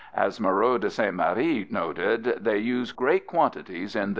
As 0.15 0.39
Moreau 0.39 0.79
de 0.79 0.89
St. 0.89 1.15
Méry 1.15 1.69
noted, 1.69 2.23
they 2.43 2.57
"use 2.57 2.91
great 2.91 3.27
quantities 3.27 3.95
in 3.95 3.99
their 3.99 4.07
tea." 4.07 4.09